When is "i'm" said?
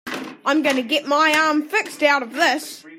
0.43-0.63